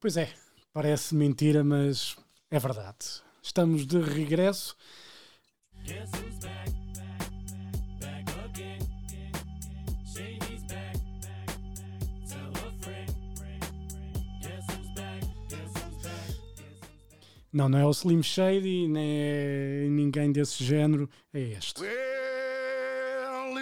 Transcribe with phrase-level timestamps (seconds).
[0.00, 0.32] Pois é,
[0.72, 2.16] parece mentira, mas
[2.52, 3.20] é verdade.
[3.42, 4.76] Estamos de regresso.
[17.52, 21.80] Não, não é o Slim Shady, nem é ninguém desse género, é este.
[21.80, 23.58] Well,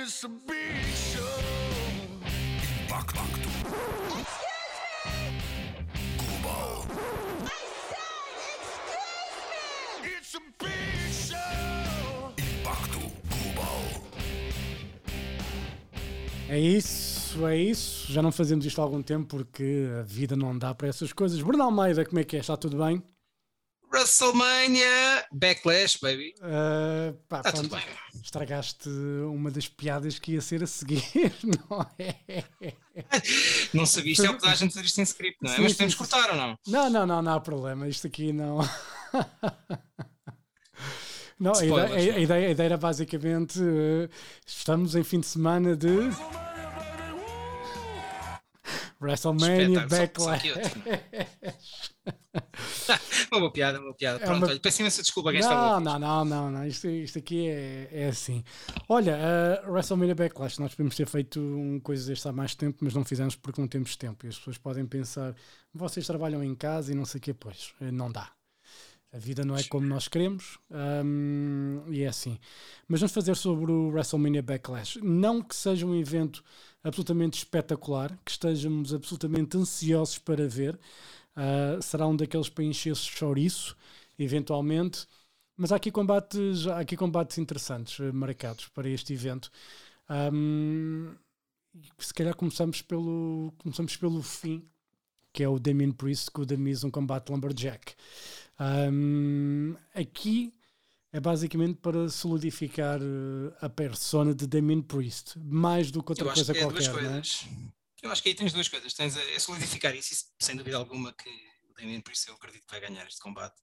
[16.56, 18.10] É isso, é isso.
[18.10, 21.38] Já não fazemos isto há algum tempo porque a vida não dá para essas coisas.
[21.42, 22.40] Bruno Almeida, como é que é?
[22.40, 23.02] Está tudo bem?
[23.92, 26.34] WrestleMania Backlash, baby.
[26.38, 27.84] Uh, pá, tá tudo bem.
[28.24, 31.02] Estragaste uma das piadas que ia ser a seguir,
[31.44, 32.42] não é?
[33.74, 35.56] Não sabia, isto é o que dá a gente fazer isto em script, não é?
[35.56, 36.58] Sim, Mas podemos cortar ou não?
[36.66, 37.86] Não, não, não, não há problema.
[37.86, 38.60] Isto aqui não.
[41.38, 44.08] Não, a ideia, a, ideia, a ideia, era basicamente: uh,
[44.46, 45.88] estamos em fim de semana de.
[49.00, 50.44] WrestleMania Backlash.
[53.30, 54.18] uma boa piada, uma piada.
[54.18, 54.46] Pronto, é uma...
[54.46, 58.08] olha, peço imensa desculpa quem não, não, não, não, não, isto, isto aqui é, é
[58.08, 58.42] assim.
[58.88, 59.18] Olha,
[59.66, 63.04] uh, WrestleMania Backlash, nós podemos ter feito um, coisas deste há mais tempo, mas não
[63.04, 64.24] fizemos porque não temos tempo.
[64.24, 65.34] E as pessoas podem pensar,
[65.74, 68.30] vocês trabalham em casa e não sei o que, pois, eh, não dá.
[69.16, 72.38] A vida não é como nós queremos um, e é assim.
[72.86, 74.98] Mas vamos fazer sobre o WrestleMania Backlash.
[75.02, 76.44] Não que seja um evento
[76.84, 80.78] absolutamente espetacular, que estejamos absolutamente ansiosos para ver,
[81.36, 83.76] Uh, será um daqueles para encher-se de chouriço,
[84.18, 85.06] eventualmente.
[85.56, 89.50] Mas há aqui combates, há aqui combates interessantes uh, marcados para este evento.
[90.32, 91.14] Um,
[91.98, 94.66] se calhar começamos pelo, começamos pelo fim,
[95.30, 97.94] que é o Damien Priest com o Damis um combate Lumberjack.
[98.58, 100.54] Um, aqui
[101.12, 106.52] é basicamente para solidificar uh, a persona de Damien Priest, mais do que outra coisa
[106.52, 106.84] que é qualquer.
[106.84, 106.92] É?
[106.92, 107.46] coisas.
[108.02, 108.92] Eu acho que aí tens duas coisas.
[108.92, 111.28] Tens a, a solidificar isso, isso, sem dúvida alguma, que
[111.70, 113.60] o Damien Priest eu acredito que vai ganhar este combate.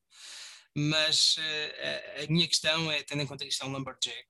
[0.76, 4.28] Mas uh, a, a, minha questão é, tendo em conta que isto é um Lumberjack,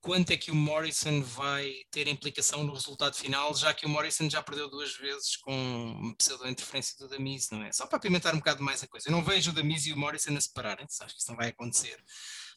[0.00, 4.28] quanto é que o Morrison vai ter implicação no resultado final, já que o Morrison
[4.30, 7.72] já perdeu duas vezes com uma pseudo-interferência do Damis, não é?
[7.72, 9.08] Só para apimentar um bocado mais a coisa.
[9.08, 11.48] Eu não vejo o Damis e o Morrison a separarem-se, acho que isso não vai
[11.48, 12.02] acontecer.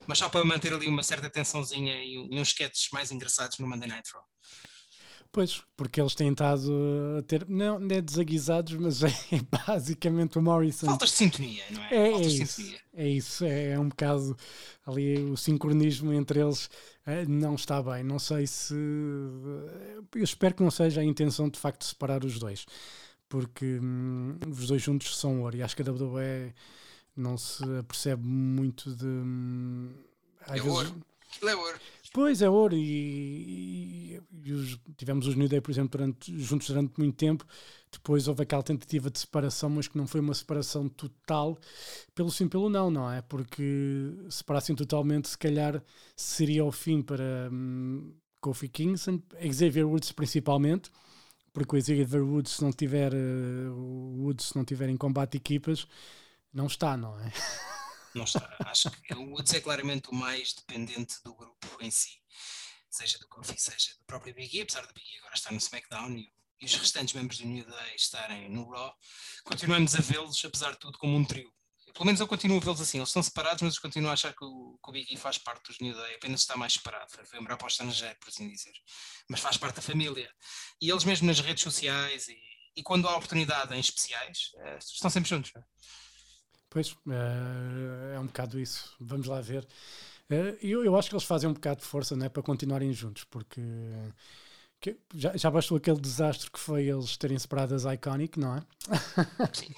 [0.06, 3.68] Mas só para manter ali uma certa tensãozinha e, e uns sketches mais engraçados no
[3.68, 4.24] Monday Night Raw.
[5.34, 6.72] Pois, porque eles têm estado
[7.18, 9.10] a ter, não, não é desaguisados, mas é
[9.68, 10.86] basicamente o Morrison.
[10.86, 11.96] Faltas de sintonia, não é?
[11.96, 14.38] É, é isso, é isso, é, é, um bocado
[14.86, 16.70] ali o sincronismo entre eles
[17.04, 18.04] é, não está bem.
[18.04, 18.76] Não sei se.
[20.14, 22.68] Eu espero que não seja a intenção de facto separar os dois,
[23.28, 26.54] porque hum, os dois juntos são ouro e acho que a WWE
[27.18, 29.08] não se percebe muito de.
[29.08, 29.90] Hum,
[30.42, 30.96] às é vezes, ouro.
[31.28, 31.80] Aquilo é ouro.
[32.14, 36.68] Pois é ouro, e, e, e os, tivemos os New Day, por exemplo, durante, juntos
[36.68, 37.44] durante muito tempo.
[37.92, 41.58] Depois houve aquela tentativa de separação, mas que não foi uma separação total,
[42.14, 43.22] pelo sim, pelo não, não é?
[43.24, 45.84] Porque separassem totalmente, se calhar
[46.16, 49.20] seria o fim para um, Kofi Kingston,
[49.52, 50.92] Xavier Woods principalmente,
[51.52, 53.74] porque o Xavier Woods, se não tiver, uh,
[54.20, 55.88] Woods, se não tiver em combate equipas,
[56.54, 57.32] não está, não é?
[58.18, 58.56] não está.
[58.66, 62.22] Acho que o Woods é claramente o mais dependente do grupo em si,
[62.90, 65.58] seja do Kofi, seja do próprio Big E, apesar do Big E agora estar no
[65.58, 66.32] SmackDown e,
[66.62, 68.96] e os restantes membros do New Day estarem no Raw,
[69.44, 71.52] continuamos a vê-los, apesar de tudo, como um trio.
[71.94, 74.34] Pelo menos eu continuo a vê-los assim, eles estão separados, mas eu continuo a achar
[74.34, 77.12] que o, que o Big E faz parte dos New Day, apenas está mais separado,
[77.26, 78.74] foi uma aposta estrangeira, por assim dizer,
[79.30, 80.32] mas faz parte da família.
[80.82, 82.38] E eles mesmo nas redes sociais e,
[82.76, 85.52] e quando há oportunidade em especiais, eh, estão sempre juntos.
[85.54, 85.66] Não é?
[86.74, 88.96] Pois, uh, é um bocado isso.
[89.00, 89.64] Vamos lá ver.
[90.28, 93.24] Uh, eu, eu acho que eles fazem um bocado de força né, para continuarem juntos,
[93.26, 93.62] porque
[94.82, 98.64] que, já, já bastou aquele desastre que foi eles terem separado as Iconic, não é?
[99.54, 99.74] Sim.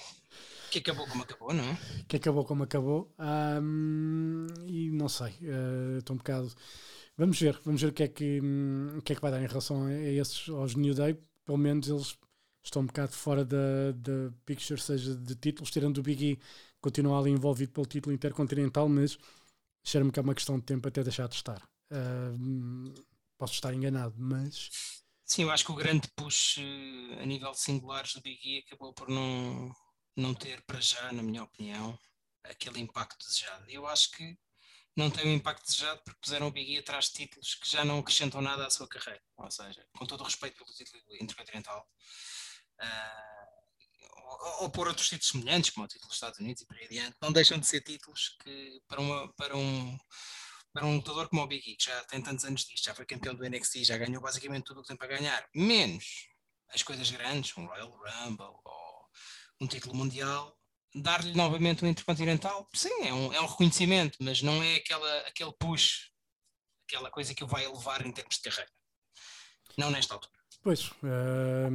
[0.70, 1.78] Que acabou como acabou, não é?
[2.08, 3.14] Que acabou como acabou.
[3.62, 6.50] Um, e não sei, uh, estou um bocado.
[7.14, 9.46] Vamos ver, vamos ver o que é que, um, que, é que vai dar em
[9.46, 11.14] relação a esses, aos New Day.
[11.44, 12.18] Pelo menos eles
[12.64, 16.40] estão um bocado fora da, da picture, seja de títulos, tirando o Big E
[16.86, 19.18] continua ali envolvido pelo título intercontinental, mas
[19.84, 21.60] cheira-me que é uma questão de tempo até deixar de estar.
[21.90, 22.94] Uh,
[23.36, 24.70] posso estar enganado, mas.
[25.24, 28.58] Sim, eu acho que o grande push uh, a nível de singulares do Big E
[28.58, 29.74] acabou por não,
[30.16, 31.98] não ter para já, na minha opinião,
[32.44, 33.68] aquele impacto desejado.
[33.68, 34.38] Eu acho que
[34.96, 37.84] não tem o impacto desejado porque puseram o Big E atrás de títulos que já
[37.84, 39.22] não acrescentam nada à sua carreira.
[39.38, 41.84] Ou seja, com todo o respeito pelo título intercontinental,
[42.80, 43.35] uh,
[44.60, 47.16] ou, por outros títulos semelhantes, como o título dos Estados Unidos e por aí adiante,
[47.20, 49.98] não deixam de ser títulos que para, uma, para um
[50.72, 53.06] para um lutador como o Big E, que já tem tantos anos disto, já foi
[53.06, 56.04] campeão do NXT, já ganhou basicamente tudo o que tem para ganhar, menos
[56.68, 59.08] as coisas grandes, um Royal Rumble ou
[59.58, 60.54] um título mundial,
[60.94, 65.52] dar-lhe novamente um Intercontinental, sim, é um, é um reconhecimento, mas não é aquela, aquele
[65.58, 66.10] push,
[66.86, 68.70] aquela coisa que o vai elevar em termos de carreira.
[69.78, 70.32] Não nesta altura.
[70.62, 71.68] Pois, uh,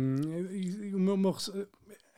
[0.93, 1.35] o meu, meu,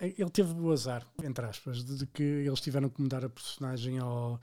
[0.07, 4.00] ele teve o azar, entre aspas, de, de, que eles tiveram que mudar a personagem
[4.00, 4.39] ao,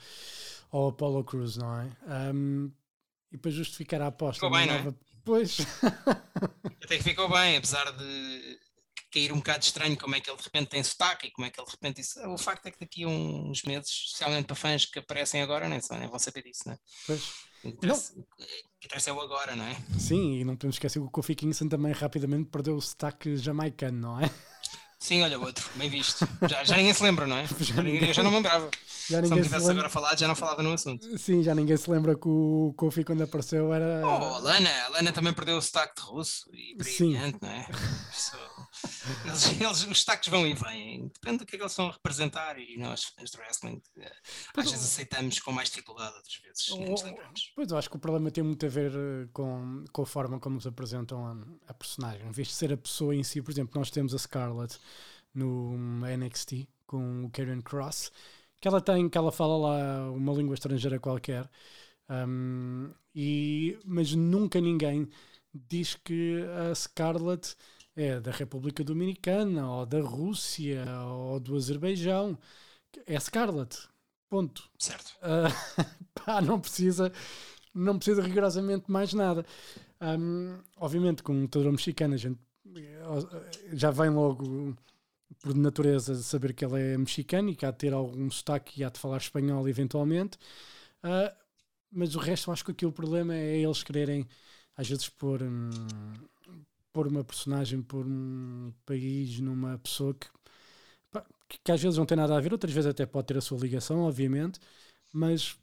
[0.71, 1.91] ao Apollo Cruz, não é?
[2.33, 2.73] Um,
[3.33, 4.45] e para justificar a aposta.
[4.45, 4.85] Ficou bem, nova...
[4.85, 4.95] não é?
[5.25, 5.59] Pois.
[6.83, 8.59] Até que ficou bem, apesar de
[9.13, 11.51] cair um bocado estranho como é que ele de repente tem sotaque e como é
[11.51, 12.21] que ele de repente isso.
[12.29, 15.81] O facto é que daqui a uns meses, especialmente para fãs que aparecem agora, nem,
[15.99, 16.79] nem vão saber disso, não é?
[17.07, 17.51] Pois.
[17.63, 17.87] O que
[18.87, 19.77] interessa é o agora, não é?
[19.99, 24.01] Sim, e não podemos esquecer que o Kofi Kingston também rapidamente perdeu o sotaque jamaicano,
[24.01, 24.31] não é?
[25.01, 26.29] Sim, olha, outro, bem visto.
[26.47, 27.47] Já, já ninguém se lembra, não é?
[27.59, 28.71] Já ninguém, eu já não me lembrava.
[29.09, 31.19] Já se não tivesse agora falado, já não falava no assunto.
[31.19, 34.03] Sim, já ninguém se lembra que o Kofi, quando apareceu, era.
[34.05, 37.67] Oh, a Lana, a Lana também perdeu o sotaque de russo e brilhante, não é?
[39.25, 41.93] Eles, eles, os destaques vão e vêm, depende do que é que eles estão a
[41.93, 42.59] representar.
[42.59, 44.13] E nós, fãs de wrestling, eh,
[44.57, 47.53] às vezes aceitamos com mais dificuldade, outras vezes oh, nem nos lembramos.
[47.55, 50.39] Pois eu acho que o problema tem muito a ver eh, com, com a forma
[50.39, 51.37] como nos apresentam a,
[51.71, 52.27] a personagem.
[52.27, 54.79] Em vez de ser a pessoa em si, por exemplo, nós temos a Scarlett
[55.35, 55.77] no
[56.07, 58.11] NXT com o Karen Cross,
[58.61, 61.49] que ela tem, que ela fala lá uma língua estrangeira qualquer,
[62.09, 65.09] um, e, mas nunca ninguém
[65.55, 67.57] diz que a Scarlett
[68.01, 72.39] é da República Dominicana, ou da Rússia, ou do Azerbaijão.
[73.07, 73.89] É Scarlett.
[74.29, 74.71] Ponto.
[74.79, 75.17] Certo.
[75.19, 77.13] Uh, pá, não precisa,
[77.75, 79.45] não precisa rigorosamente mais nada.
[80.01, 82.39] Um, obviamente, com um lutador mexicano, a gente
[83.73, 84.77] já vem logo
[85.41, 88.85] por natureza saber que ele é mexicano e que há de ter algum sotaque e
[88.85, 90.39] há de falar espanhol eventualmente.
[91.05, 91.35] Uh,
[91.91, 94.27] mas o resto, acho que aqui o problema é eles quererem,
[94.77, 95.43] às vezes, pôr.
[95.43, 95.71] Hum,
[96.93, 100.29] pôr uma personagem por um país numa pessoa que,
[101.49, 103.41] que, que, às vezes não tem nada a ver, outras vezes até pode ter a
[103.41, 104.61] sua ligação, obviamente,
[105.13, 105.57] mas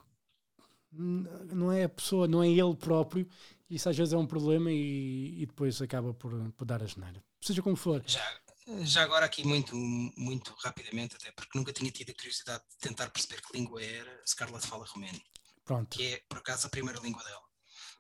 [0.92, 3.28] não é a pessoa, não é ele próprio.
[3.70, 7.24] Isso às vezes é um problema e, e depois acaba por, por dar a geneira.
[7.42, 8.02] Seja como for.
[8.08, 8.40] Já,
[8.84, 13.10] já agora aqui muito, muito rapidamente, até porque nunca tinha tido a curiosidade de tentar
[13.10, 15.20] perceber que língua era, Scarlett fala romeno.
[15.66, 15.98] Pronto.
[15.98, 17.44] Que é, por acaso, a primeira língua dela.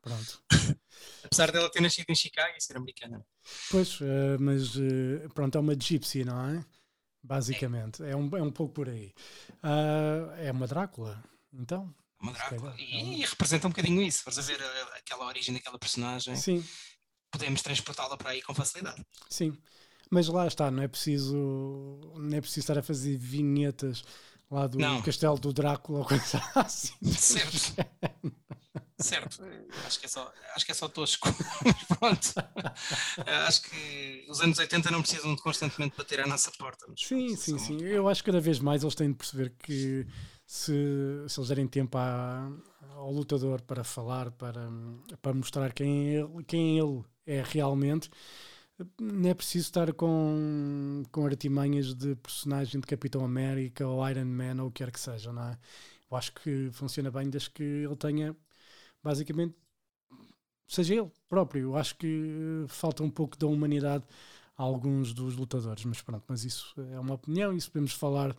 [0.01, 0.44] Pronto.
[1.23, 3.25] Apesar dela ter nascido em Chicago e ser americana.
[3.69, 6.65] Pois, uh, mas uh, pronto, é uma gypsy, não é?
[7.23, 9.13] Basicamente, é, é um, é um pouco por aí.
[9.63, 11.21] Uh, é uma Drácula,
[11.53, 11.94] então.
[12.21, 12.75] Uma Drácula.
[12.77, 14.23] E, e, representa um bocadinho isso.
[14.23, 14.61] Fores a ver
[14.95, 16.35] aquela origem daquela personagem.
[16.35, 16.65] Sim.
[17.31, 19.05] Podemos transportá-la para aí com facilidade.
[19.29, 19.57] Sim.
[20.09, 21.35] Mas lá está, não é preciso,
[22.15, 24.03] não é preciso estar a fazer vinhetas
[24.49, 25.01] lá do não.
[25.01, 26.94] castelo do Drácula ou coisa assim.
[27.11, 27.75] Certo.
[28.99, 29.41] certo,
[29.85, 31.29] acho que é só, acho que é só tosco.
[31.99, 32.33] Pronto.
[33.47, 36.85] acho que os anos 80 não precisam de constantemente bater à nossa porta.
[36.95, 37.81] Sim, sim, sim.
[37.83, 40.05] Eu acho que cada vez mais eles têm de perceber que
[40.45, 40.73] se,
[41.27, 42.49] se eles derem tempo à,
[42.95, 44.69] ao lutador para falar, para,
[45.21, 48.09] para mostrar quem ele, quem ele é realmente,
[48.99, 54.61] não é preciso estar com, com artimanhas de personagem de Capitão América ou Iron Man
[54.61, 55.57] ou o que quer que seja, não é?
[56.09, 58.35] Eu acho que funciona bem desde que ele tenha
[59.04, 59.56] basicamente
[60.68, 61.61] seja ele próprio.
[61.61, 64.04] Eu acho que falta um pouco da humanidade
[64.57, 68.35] a alguns dos lutadores, mas pronto, mas isso é uma opinião, isso podemos falar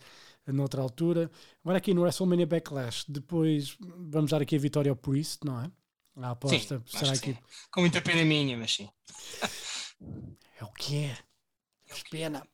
[0.46, 1.30] noutra altura.
[1.62, 5.70] Agora aqui no WrestleMania Backlash, depois vamos dar aqui a vitória ao Priest, não é?
[6.16, 7.38] A aposta sim, será aqui.
[7.70, 8.88] Com muita pena minha, mas sim.
[10.58, 11.18] É o que é.
[11.86, 12.44] Que pena.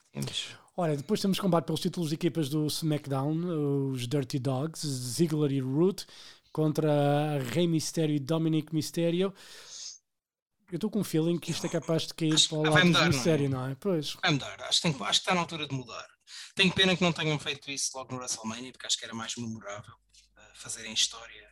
[0.76, 5.60] Olha, depois temos combate pelos títulos de equipas do SmackDown, os Dirty Dogs, Ziggler e
[5.60, 6.06] Root,
[6.54, 9.34] contra Rey Mysterio e Dominic Mysterio.
[10.70, 13.04] Eu estou com um feeling que isto é capaz de cair para o lado do
[13.06, 13.64] Mysterio, não é?
[13.64, 13.74] não é?
[13.74, 14.14] Pois.
[14.22, 16.06] Vai mudar, acho que, tem, acho que está na altura de mudar.
[16.54, 19.34] Tenho pena que não tenham feito isso logo no WrestleMania, porque acho que era mais
[19.36, 21.48] memorável uh, fazerem história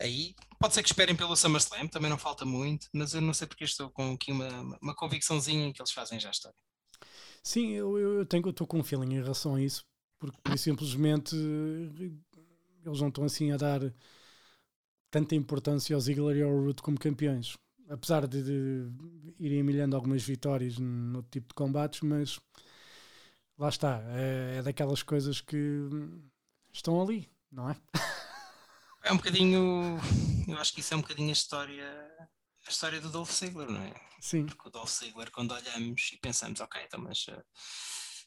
[0.00, 0.34] aí.
[0.58, 3.64] Pode ser que esperem pelo SummerSlam, também não falta muito, mas eu não sei porque
[3.64, 4.48] estou com aqui uma,
[4.80, 6.58] uma convicçãozinha que eles fazem já a história.
[7.42, 9.84] Sim, eu, eu tenho, estou com um feeling em relação a isso,
[10.18, 13.80] porque simplesmente eles não estão assim a dar
[15.12, 17.56] tanta importância ao Ziggler e ao Root como campeões.
[17.88, 18.90] Apesar de, de
[19.38, 22.40] irem milhando algumas vitórias no tipo de combates, mas
[23.58, 25.86] lá está, é, é daquelas coisas que
[26.72, 27.76] estão ali, não é?
[29.04, 29.98] É um bocadinho.
[30.48, 31.86] Eu acho que isso é um bocadinho a história.
[32.66, 33.92] A história do Dolph Ziggler, não é?
[34.20, 34.46] Sim.
[34.46, 37.44] Porque o Dolph Ziggler, quando olhamos e pensamos, ok, então, mas uh,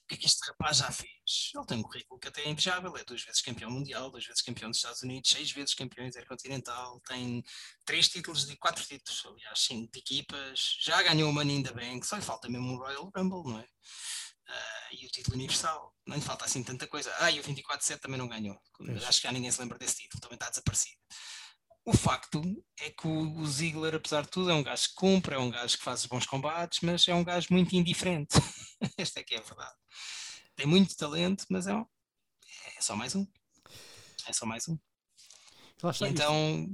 [0.06, 1.52] o que é que este rapaz já fez?
[1.56, 4.44] Ele tem um currículo que até é invejável, é duas vezes campeão mundial, duas vezes
[4.44, 7.44] campeão dos Estados Unidos, seis vezes campeão intercontinental, tem
[7.84, 11.72] três títulos, de quatro títulos, aliás, cinco de equipas, já ganhou o Money in the
[11.72, 13.64] Bank, só lhe falta mesmo um Royal Rumble, não é?
[13.64, 17.12] Uh, e o título universal, não lhe falta assim tanta coisa.
[17.18, 18.56] Ah, e o 24-7 também não ganhou,
[19.08, 21.00] acho que já ninguém se lembra desse título, também está desaparecido.
[21.86, 22.42] O facto
[22.82, 25.78] é que o Ziggler, apesar de tudo, é um gajo que cumpre, é um gajo
[25.78, 28.36] que faz bons combates, mas é um gajo muito indiferente.
[28.98, 29.76] Esta é que é a verdade.
[30.56, 31.86] Tem muito talento, mas é, um,
[32.76, 33.28] é só mais um.
[34.28, 34.80] É só mais um.
[36.08, 36.68] Então,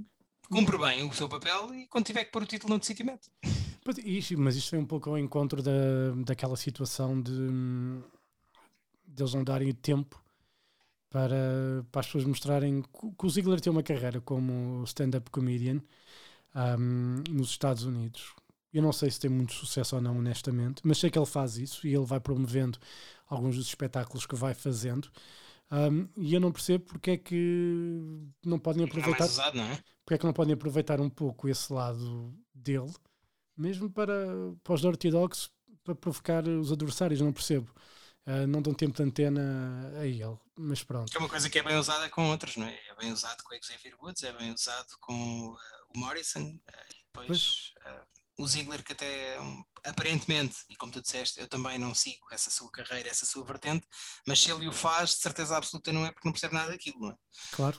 [0.49, 3.29] cumpre bem o seu papel e quando tiver que pôr o título no decitimento.
[4.37, 5.71] Mas isto foi um pouco ao encontro da,
[6.23, 7.49] daquela situação de,
[9.05, 10.23] de eles não darem tempo
[11.11, 15.81] para, para as pessoas mostrarem que o Ziggler tem uma carreira como stand-up comedian
[16.55, 18.33] um, nos Estados Unidos.
[18.73, 21.57] Eu não sei se tem muito sucesso ou não, honestamente, mas sei que ele faz
[21.57, 22.79] isso e ele vai promovendo
[23.27, 25.11] alguns dos espetáculos que vai fazendo.
[25.69, 28.01] Um, e eu não percebo porque é que
[28.45, 29.25] não podem aproveitar.
[29.25, 29.79] Usado, não é?
[30.05, 32.91] Porque é que não podem aproveitar um pouco esse lado dele,
[33.57, 34.15] mesmo para,
[34.63, 35.49] para os Dirty Dogs,
[35.83, 37.19] para provocar os adversários.
[37.19, 37.69] Não percebo.
[38.25, 41.15] Uh, não dão tempo de antena a ele, mas pronto.
[41.15, 42.79] É uma coisa que é bem usada com outros, não é?
[42.87, 45.57] É bem usado com o Xavier Woods, é bem usado com uh,
[45.95, 47.73] o Morrison, uh, depois
[48.37, 49.37] o Ziggler, que até
[49.83, 53.85] aparentemente, e como tu disseste, eu também não sigo essa sua carreira, essa sua vertente,
[54.25, 56.99] mas se ele o faz, de certeza absoluta não é porque não percebe nada daquilo,
[56.99, 57.15] não é?
[57.51, 57.77] Claro.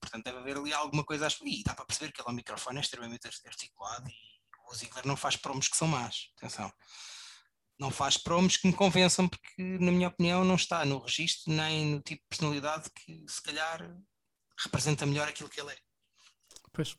[0.00, 1.28] portanto, deve haver ali alguma coisa.
[1.44, 4.14] E dá para perceber que ele ao microfone é extremamente articulado e
[4.68, 6.30] o Ziggler não faz promos que são más.
[6.36, 6.70] Atenção
[7.78, 11.86] não faz promos que me convençam, porque, na minha opinião, não está no registro nem
[11.86, 13.96] no tipo de personalidade que, se calhar,
[14.58, 15.76] representa melhor aquilo que ele é.
[16.72, 16.96] Pois,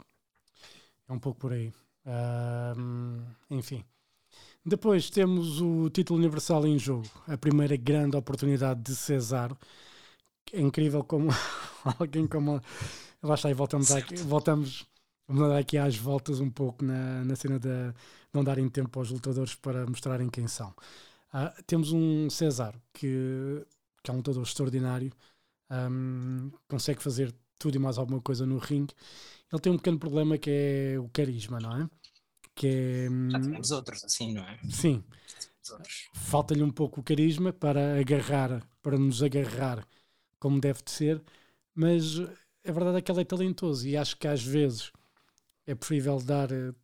[1.08, 1.74] é um pouco por aí.
[3.50, 3.84] enfim.
[4.66, 9.58] Depois temos o título universal em jogo, a primeira grande oportunidade de Cesaro.
[10.52, 11.30] É incrível como
[12.00, 12.62] alguém como.
[13.22, 14.86] Lá está, e voltamos, aqui, voltamos
[15.28, 17.70] Vamos dar aqui às voltas um pouco na, na cena de
[18.34, 20.70] não darem tempo aos lutadores para mostrarem quem são.
[21.34, 23.66] Uh, temos um César que,
[24.04, 25.12] que é um lutador extraordinário,
[25.72, 28.94] um, consegue fazer tudo e mais alguma coisa no ringue.
[29.52, 31.90] Ele tem um pequeno problema que é o carisma, não é?
[32.56, 34.60] Que é, hum, Já temos outros assim, não é?
[34.70, 35.04] Sim.
[36.14, 39.88] Falta-lhe um pouco o carisma para agarrar, para nos agarrar
[40.38, 41.24] como deve de ser,
[41.74, 44.92] mas a verdade é que ele é talentoso e acho que às vezes
[45.66, 46.76] é preferível dar uh,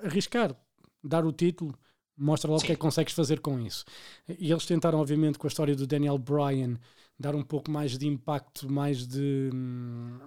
[0.00, 0.54] arriscar,
[1.02, 1.76] dar o título,
[2.16, 3.84] mostra logo o que é que consegues fazer com isso.
[4.28, 6.78] E eles tentaram, obviamente, com a história do Daniel Bryan,
[7.18, 10.18] dar um pouco mais de impacto, mais de hum,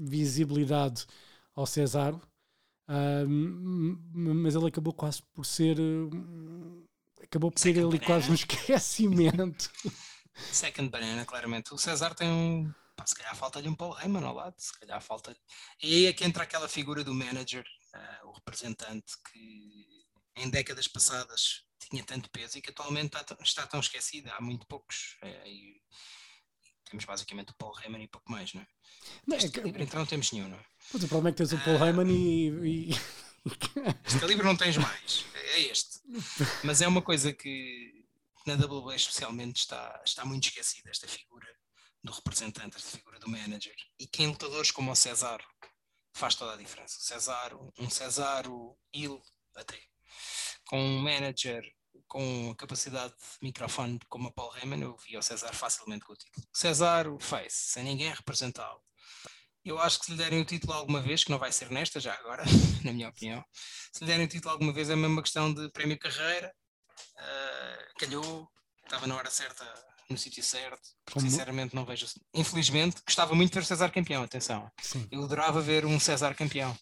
[0.00, 1.06] visibilidade
[1.54, 2.20] ao Cesaro,
[2.88, 3.28] uh,
[4.14, 5.78] mas ele acabou quase por ser.
[5.78, 6.84] Uh,
[7.22, 9.70] acabou por ser ali quase um esquecimento.
[10.52, 11.72] Second banana, claramente.
[11.72, 15.00] O Cesar tem um pá, se calhar falta-lhe um Paul Heyman ao lado, se calhar
[15.00, 15.36] falta
[15.82, 20.04] E aí é que entra aquela figura do manager, uh, o representante que
[20.36, 24.66] em décadas passadas tinha tanto peso e que atualmente está, está tão esquecida, há muito
[24.66, 25.16] poucos.
[25.22, 25.82] Uh, e,
[26.88, 28.66] temos basicamente o Paul Heyman e pouco mais, não é?
[29.26, 29.68] Não, este é que...
[29.82, 30.64] então não temos nenhum, não é?
[30.90, 32.90] Pois o problema é que tens o Paul uh, Heyman e, e...
[34.06, 36.00] este calibre não tens mais, é este.
[36.64, 38.04] Mas é uma coisa que
[38.46, 41.46] na WWE especialmente está, está muito esquecida, esta figura
[42.06, 43.76] do representante, esta figura do manager.
[43.98, 45.44] E que em lutadores como o Cesaro
[46.14, 46.98] faz toda a diferença.
[46.98, 49.20] O Cesaro, um Cesaro il
[49.54, 49.78] até,
[50.66, 51.62] com um manager
[52.06, 56.12] com a capacidade de microfone como a Paul Heyman, eu vi o Cesaro facilmente com
[56.12, 56.46] o título.
[56.54, 58.80] Cesaro face, sem ninguém representá-lo.
[59.64, 61.98] Eu acho que se lhe derem o título alguma vez, que não vai ser nesta
[61.98, 62.44] já agora,
[62.84, 63.44] na minha opinião,
[63.92, 66.54] se lhe derem o título alguma vez é mesmo uma questão de prémio carreira,
[67.16, 68.48] uh, calhou,
[68.84, 69.64] estava na hora certa
[70.08, 70.88] no sítio certo.
[71.04, 71.30] Porque Como?
[71.30, 72.06] sinceramente não vejo.
[72.34, 74.70] Infelizmente, gostava muito de ver César campeão, atenção.
[74.80, 75.06] Sim.
[75.10, 76.76] Eu adorava ver um César campeão.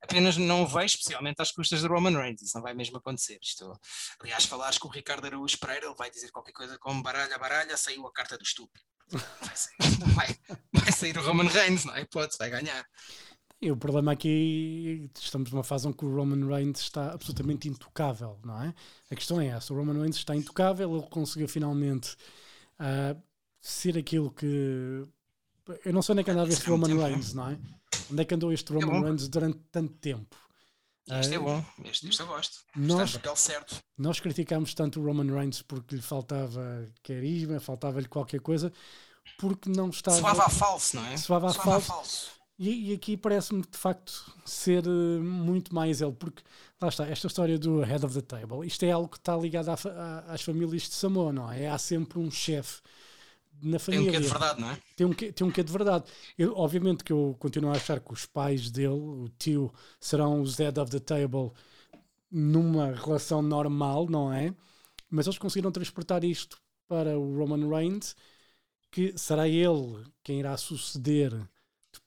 [0.00, 3.38] Apenas não vejo, especialmente às custas de Roman Reigns, isso não vai mesmo acontecer.
[3.42, 3.72] Isto,
[4.20, 7.76] aliás, falares com o Ricardo Araújo Pereira, ele vai dizer qualquer coisa como baralha, baralha,
[7.76, 8.84] saiu a carta do estúpido.
[9.10, 9.76] Vai sair,
[10.14, 10.38] vai,
[10.72, 12.04] vai sair o Roman Reigns, não é?
[12.04, 12.86] Pode, vai ganhar.
[13.60, 18.38] E o problema aqui, estamos numa fase em que o Roman Reigns está absolutamente intocável,
[18.44, 18.72] não é?
[19.10, 22.16] A questão é essa: o Roman Reigns está intocável, ele conseguiu finalmente
[22.80, 23.20] uh,
[23.60, 25.06] ser aquilo que.
[25.84, 27.58] Eu não sei onde é que andava este Roman Reigns, não é?
[28.10, 30.36] Onde é que andou este é Roman é Reigns durante tanto tempo?
[31.10, 32.58] Este é bom, este, este eu gosto.
[32.76, 33.82] Nós, Está certo.
[33.96, 38.70] Nós criticámos tanto o Roman Reigns porque lhe faltava carisma, faltava-lhe qualquer coisa,
[39.38, 40.18] porque não estava.
[40.18, 41.16] Soava a falso, não é?
[41.16, 41.86] Soava a falso.
[41.86, 42.37] falso.
[42.58, 44.90] E, e aqui parece-me de facto ser uh,
[45.22, 46.42] muito mais ele, porque
[46.80, 49.68] lá está, esta história do head of the table, isto é algo que está ligado
[49.68, 51.68] à, à, às famílias de Samoa, não é?
[51.68, 52.80] Há sempre um chefe
[53.62, 54.10] na família.
[54.10, 54.78] Tem um quê de verdade, não é?
[54.96, 56.04] Tem um quê, tem um quê de verdade.
[56.36, 60.56] Eu, obviamente que eu continuo a achar que os pais dele, o tio, serão os
[60.58, 61.52] head of the table
[62.30, 64.52] numa relação normal, não é?
[65.08, 68.16] Mas eles conseguiram transportar isto para o Roman Reigns,
[68.90, 71.32] que será ele quem irá suceder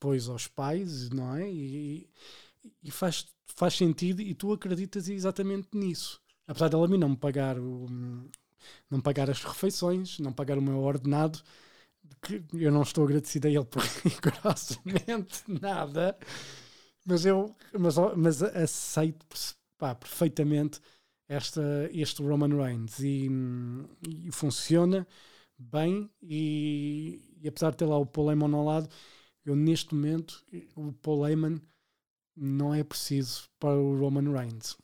[0.02, 1.48] depois aos pais, não é?
[1.48, 2.10] E,
[2.84, 6.20] e faz, faz sentido e tu acreditas exatamente nisso.
[6.48, 7.86] Apesar dela a mim não me pagar o,
[8.90, 11.40] não pagar as refeições, não pagar o meu ordenado,
[12.24, 16.18] que eu não estou agradecido a ele por rigorosamente nada,
[17.06, 19.26] mas eu mas, mas aceito
[19.78, 20.82] pá, perfeitamente
[21.28, 21.62] esta,
[21.94, 23.30] este Roman Reigns e,
[24.08, 25.08] e funciona
[25.58, 28.90] bem e, e, apesar de ter lá o Paul Heyman ao lado,
[29.46, 30.46] eu neste momento
[30.76, 31.62] o Paul Heyman
[32.36, 34.78] não é preciso para o Roman Reigns.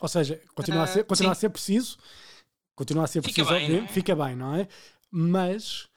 [0.00, 1.96] Ou seja, continua, a, ser, continua a ser preciso,
[2.74, 3.88] Continua a ser fica preciso, bem, é?
[3.88, 4.66] fica bem, não é?
[5.10, 5.88] Mas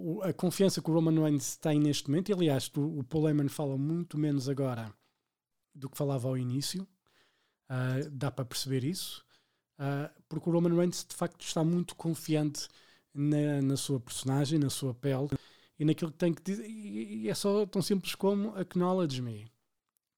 [0.00, 3.28] o, a confiança que o Roman Reigns tem neste momento, e aliás, o, o Paul
[3.28, 4.92] Heyman fala muito menos agora
[5.74, 6.82] do que falava ao início,
[7.70, 9.24] uh, dá para perceber isso,
[9.78, 12.68] uh, porque o Roman Reigns de facto está muito confiante
[13.14, 15.28] na, na sua personagem, na sua pele
[15.78, 19.50] e naquilo que tem que dizer, e, é só tão simples como acknowledge me.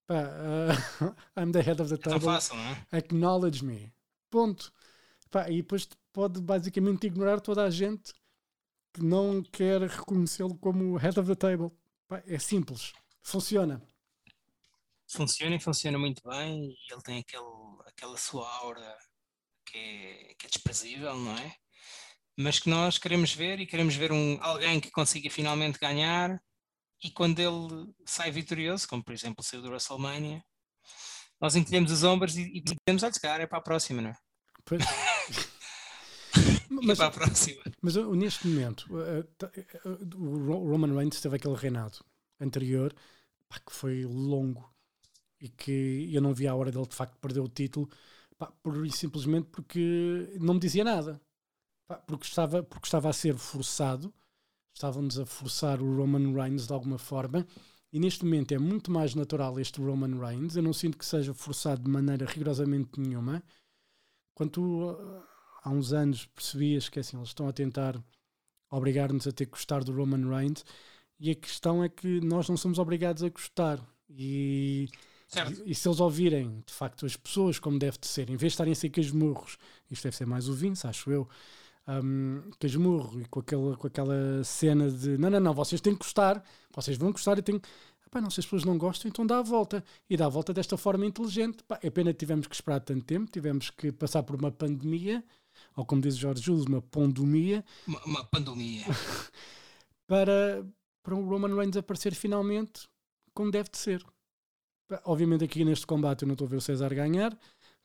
[0.06, 2.18] Pá, uh, I'm the head of the table.
[2.18, 2.86] É fácil, não é?
[2.92, 3.92] Acknowledge me.
[4.30, 4.72] Ponto.
[5.30, 8.12] Pá, e depois pode basicamente ignorar toda a gente
[8.92, 11.70] que não quer reconhecê-lo como head of the table.
[12.08, 13.82] Pá, é simples, funciona.
[15.06, 16.70] Funciona e funciona muito bem.
[16.70, 17.44] E ele tem aquele,
[17.86, 18.96] aquela sua aura
[19.66, 21.56] que é, que é desprezível, não é?
[22.40, 26.42] Mas que nós queremos ver e queremos ver um, alguém que consiga finalmente ganhar.
[27.02, 30.42] E quando ele sai vitorioso, como por exemplo saiu do WrestleMania,
[31.40, 34.16] nós encolhemos os ombros e, e dizemos: olha, cara, é para a próxima, não é?
[34.64, 34.82] Pois.
[36.70, 37.62] mas, para a próxima.
[37.80, 38.86] Mas neste momento,
[40.16, 42.04] o Roman Reigns teve aquele reinado
[42.40, 42.94] anterior
[43.48, 44.72] pá, que foi longo
[45.40, 47.88] e que eu não vi a hora dele de facto perder o título
[48.38, 51.20] pá, por, simplesmente porque não me dizia nada.
[52.06, 54.12] Porque, estava, porque estava a ser forçado,
[54.74, 57.46] estávamos a forçar o Roman Reigns de alguma forma.
[57.92, 60.56] E neste momento é muito mais natural este Roman Reigns.
[60.56, 63.42] Eu não sinto que seja forçado de maneira rigorosamente nenhuma.
[64.34, 64.96] Quando tu,
[65.62, 68.00] há uns anos percebias que assim, eles estão a tentar
[68.70, 70.64] obrigar-nos a ter que gostar do Roman Reigns
[71.18, 74.88] e a questão é que nós não somos obrigados a gostar e,
[75.66, 78.52] e, e, se eles ouvirem de facto as pessoas como deve de ser, em vez
[78.52, 79.58] de estarem a ser casmurros,
[79.90, 81.28] isto deve ser mais o Vince, acho eu,
[81.88, 86.00] um, casmurro e com aquela, com aquela cena de não, não, não, vocês têm que
[86.00, 86.42] gostar,
[86.74, 87.60] vocês vão gostar e têm
[88.10, 89.84] Pá, não, se as pessoas não gostam, então dá a volta.
[90.08, 91.62] E dá a volta desta forma inteligente.
[91.62, 95.24] Pá, é pena que tivemos que esperar tanto tempo, tivemos que passar por uma pandemia,
[95.76, 97.64] ou como diz Jorge Jules, uma pondomia.
[97.86, 98.84] Uma, uma pandemia.
[100.08, 100.66] para,
[101.04, 102.88] para o Roman Reigns aparecer finalmente
[103.32, 104.04] como deve de ser.
[104.88, 107.36] Pá, obviamente aqui neste combate eu não estou a ver o César ganhar,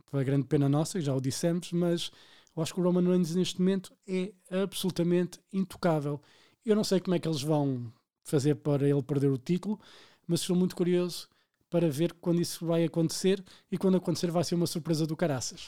[0.08, 2.12] foi grande pena nossa, já o dissemos, mas
[2.56, 6.22] eu acho que o Roman Reigns neste momento é absolutamente intocável.
[6.66, 9.80] Eu não sei como é que eles vão fazer para ele perder o título,
[10.28, 11.30] mas estou muito curioso
[11.70, 15.68] para ver quando isso vai acontecer e quando acontecer vai ser uma surpresa do caraças.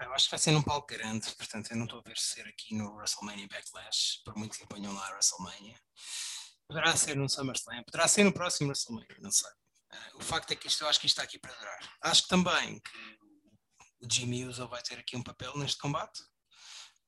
[0.00, 2.46] Eu acho que vai ser num palco grande, portanto eu não estou a ver ser
[2.46, 5.76] aqui no WrestleMania Backlash, por muito que ponham lá a WrestleMania.
[6.68, 9.50] Poderá ser no SummerSlam, poderá ser no próximo WrestleMania, não sei.
[9.92, 11.98] Uh, o facto é que isto, eu acho que isto está aqui para durar.
[12.02, 13.25] Acho que também que
[14.00, 16.22] o Jimmy Uso vai ter aqui um papel neste combate,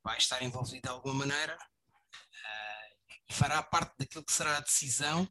[0.02, 5.26] vai estar envolvido de alguma maneira uh, e fará parte daquilo que será a decisão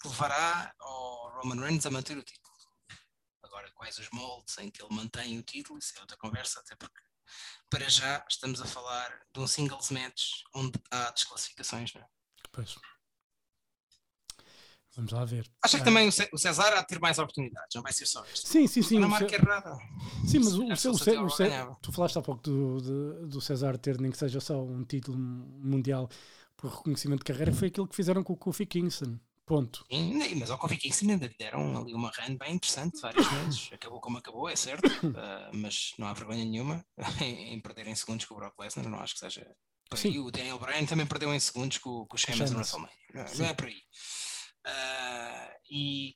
[0.00, 2.52] que levará ao Roman Reigns a manter o título.
[3.42, 6.74] Agora, quais os moldes em que ele mantém o título, isso é outra conversa, até
[6.74, 7.00] porque
[7.70, 12.06] para já estamos a falar de um singles match onde há desclassificações, não é?
[12.50, 12.76] Pois.
[14.94, 15.50] Vamos lá ver.
[15.62, 18.46] Acha que também o César há de ter mais oportunidades, não vai ser só este.
[18.46, 18.98] Sim, sim, sim.
[18.98, 19.78] Não marca errada.
[20.26, 24.10] Sim, mas o, o, o, o, tu falaste há pouco do, do César ter nem
[24.10, 26.10] que seja só um título mundial
[26.56, 29.18] por reconhecimento de carreira, foi aquilo que fizeram com o Kofi Kingston.
[29.44, 29.84] Ponto.
[29.90, 33.70] Sim, mas ao Kofi Kingston ainda lhe deram ali uma run bem interessante várias vezes.
[33.72, 36.84] Acabou como acabou, é certo, uh, mas não há vergonha nenhuma
[37.20, 39.44] em, em perder em segundos com o Brock Lesnar, não acho que seja
[39.90, 40.02] por aí.
[40.02, 40.18] Sim.
[40.20, 43.46] O Daniel Bryan também perdeu em segundos com, com o Sheamus no WrestleMania, não, não,
[43.46, 43.82] é por aí.
[44.66, 46.14] Uh, e,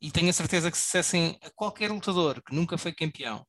[0.00, 3.44] e tenho a certeza que se dissessem a qualquer lutador que nunca foi campeão,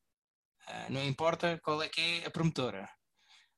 [0.68, 2.88] uh, não importa qual é que é a promotora,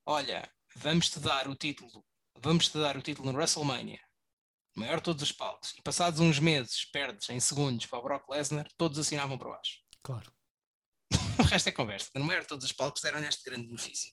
[0.06, 2.04] olha, vamos te dar o título,
[2.38, 4.00] vamos te dar o título no WrestleMania
[4.74, 8.28] maior de todos os palcos, e passados uns meses perdes em segundos para o Brock
[8.28, 9.78] Lesnar, todos assinavam para baixo.
[10.02, 10.32] Claro.
[11.38, 12.10] o resto é conversa.
[12.14, 14.12] No maior de todos os palcos deram neste grande benefício.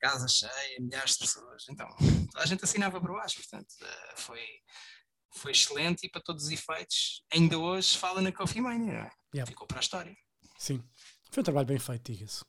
[0.00, 1.64] Casa cheia, milhares de pessoas.
[1.70, 1.88] Então,
[2.36, 4.44] a gente assinava para baixo, portanto, uh, foi,
[5.34, 9.10] foi excelente e para todos os efeitos, ainda hoje fala na Coffee Mania, não é?
[9.34, 9.50] Yeah.
[9.50, 10.16] Ficou para a história.
[10.58, 10.82] Sim.
[11.30, 12.44] Foi um trabalho bem feito, diga-se.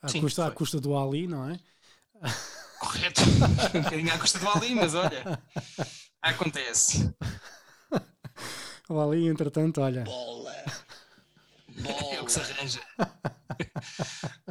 [0.00, 1.58] À, Sim, custa, à custa do Ali, não é?
[2.78, 3.22] Correto.
[3.74, 5.42] um bocadinho à custa do Ali, mas olha,
[6.22, 7.12] acontece.
[8.88, 10.04] O Ali, entretanto, olha.
[10.04, 10.54] Bola.
[12.12, 12.52] É o que se Bola.
[12.52, 12.80] arranja.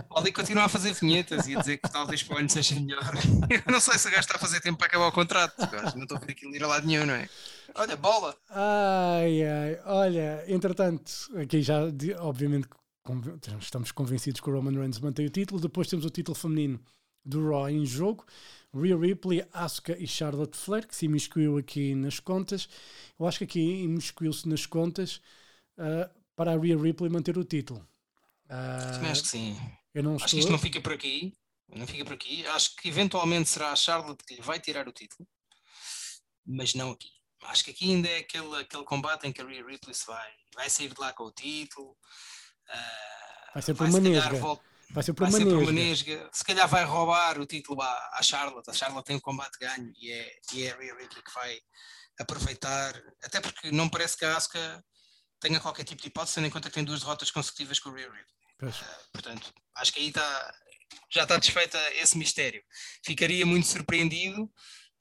[0.10, 2.76] O Ali continua a fazer vinhetas e a dizer que talvez para o ano seja
[2.80, 3.14] melhor.
[3.50, 5.56] Eu não sei se o gajo está a fazer tempo para acabar o contrato.
[5.96, 7.30] Não estou a ver aquilo ir a lado nenhum, não é?
[7.76, 8.38] Olha, bola.
[8.50, 11.80] Ai, ai, olha, entretanto, aqui já,
[12.20, 12.68] obviamente,
[13.60, 15.60] estamos convencidos que o Roman Reigns mantém o título.
[15.60, 16.80] Depois temos o título feminino
[17.26, 18.26] do Raw em jogo.
[18.76, 22.68] Rhea Ripley, Asuka e Charlotte Flair, que se imiscuiu aqui nas contas.
[23.20, 25.22] Eu acho que aqui imiscuiu-se nas contas
[25.78, 27.88] ah, para a Rhea Ripley manter o título.
[28.48, 29.56] Também acho que sim.
[29.94, 30.38] eu não Acho estou.
[30.38, 31.34] que isto não fica por aqui.
[31.76, 32.46] Não fica por aqui.
[32.48, 35.28] Acho que eventualmente será a Charlotte que lhe vai tirar o título.
[36.46, 37.10] Mas não aqui.
[37.46, 40.32] Acho que aqui ainda é aquele, aquele combate em que a Rhea Ripley se vai,
[40.56, 41.98] vai sair de lá com o título.
[42.70, 44.02] ah, Vai ser por se
[44.90, 46.16] Vai ser por vai uma ser por uma nesga.
[46.16, 46.30] nesga.
[46.32, 48.70] Se calhar vai roubar o título à, à Charlotte.
[48.70, 51.60] A Charlotte tem o combate ganho e é, e é a Rhea Ripley que vai
[52.20, 52.94] aproveitar.
[53.24, 54.84] Até porque não parece que a Asuka
[55.40, 57.94] tenha qualquer tipo de hipótese, tendo em conta que tem duas derrotas consecutivas com a
[57.94, 58.26] Rhea Ripley.
[58.60, 58.76] Pois.
[59.12, 60.56] Portanto, acho que aí está,
[61.12, 62.64] já está desfeita esse mistério.
[63.04, 64.50] Ficaria muito surpreendido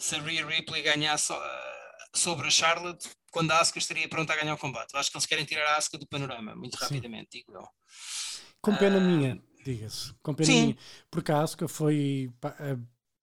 [0.00, 1.82] se a Rhea Ripley ganhasse ah,
[2.14, 4.92] sobre a Charlotte quando a Asuka estaria pronta a ganhar o combate.
[4.94, 6.85] Eu acho que eles querem tirar a Asuka do panorama muito Sim.
[6.85, 7.66] rapidamente, digo eu.
[8.61, 10.12] Com pena Ah, minha, diga-se.
[10.22, 10.62] Com pena sim.
[10.62, 10.77] minha.
[11.11, 12.31] Porque a Asuka foi,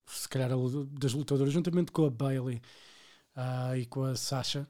[0.07, 0.49] se calhar,
[0.99, 2.61] das lutadoras, juntamente com a Bailey
[3.35, 4.67] ah, e com a Sasha,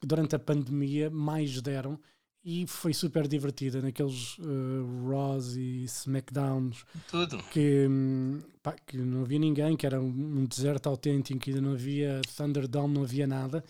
[0.00, 2.00] que durante a pandemia mais deram
[2.48, 7.38] e foi super divertida naqueles uh, Raws e Smackdowns Tudo.
[7.50, 11.60] que, hum, pá, que não havia ninguém, que era um, um deserto autêntico, que ainda
[11.60, 13.64] não havia Thunderdome, não havia nada.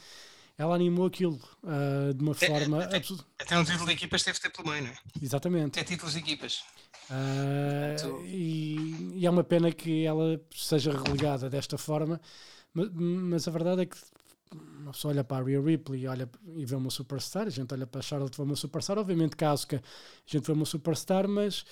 [0.58, 3.24] Ela animou aquilo ah, de uma Até- forma até- absurda.
[3.38, 4.96] Até um título de equipas teve ter pelo meio, não é?
[5.22, 5.78] Exatamente.
[5.78, 6.62] Até títulos de equipas.
[7.08, 12.20] Portanto- e, e é uma pena que ela seja relegada desta forma,
[12.74, 13.96] mas, mas a verdade é que
[14.52, 17.86] uma pessoa olha para a Rhea Ripley olha, e vê uma superstar, a gente olha
[17.86, 20.64] para a Charlotte e vê uma superstar, obviamente que a Asuka a gente vê uma
[20.66, 21.64] superstar, mas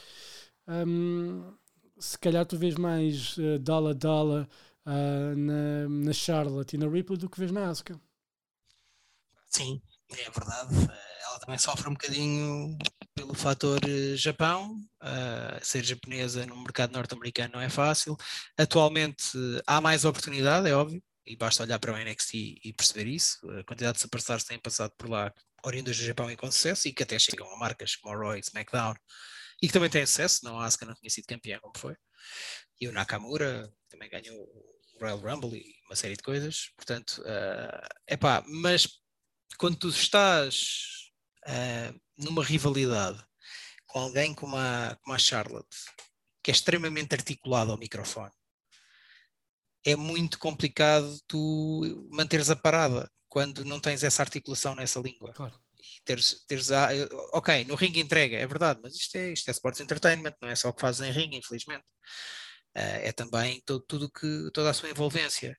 [0.68, 1.52] hum,
[1.98, 3.94] se calhar tu vês mais uh, Dala
[4.86, 8.00] ah, na, na Charlotte e na Ripley do que vês na Asuka.
[9.48, 10.74] Sim, é verdade.
[10.90, 12.76] Eh, Ela também sofre um bocadinho
[13.14, 13.80] pelo fator
[14.16, 14.76] Japão.
[15.02, 18.16] eh, ser japonesa no mercado norte-americano não é fácil.
[18.56, 19.24] Atualmente
[19.66, 22.34] há mais oportunidade, é óbvio, e basta olhar para o NXT
[22.64, 23.38] e perceber isso.
[23.50, 25.32] A quantidade de superstars têm passado por lá,
[25.64, 28.40] oriundas do Japão e com sucesso, e que até chegam a marcas como a Roy,
[28.40, 28.94] SmackDown,
[29.62, 30.44] e que também têm sucesso.
[30.44, 31.96] Não a Asuka não tinha sido campeã como foi.
[32.80, 36.70] E o Nakamura também ganhou o Royal Rumble e uma série de coisas.
[36.76, 37.22] Portanto,
[38.06, 38.88] é pá, mas
[39.58, 41.04] quando tu estás
[41.46, 43.22] ah, numa rivalidade
[43.86, 45.76] com alguém como a, como a Charlotte,
[46.42, 48.32] que é extremamente articulado ao microfone,
[49.84, 55.32] é muito complicado tu manteres a parada quando não tens essa articulação nessa língua.
[55.32, 55.58] Claro.
[55.78, 56.88] E teres, teres a,
[57.32, 60.54] ok, no ringue entrega, é verdade, mas isto é, isto é sports entertainment, não é
[60.54, 61.84] só o que fazes em ringue, infelizmente.
[62.74, 65.56] Ah, é também todo, tudo que, toda a sua envolvência.